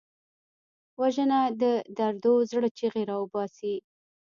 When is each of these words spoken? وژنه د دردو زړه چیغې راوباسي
وژنه 1.01 1.39
د 1.61 1.63
دردو 1.97 2.33
زړه 2.51 2.67
چیغې 2.77 3.03
راوباسي 3.11 3.75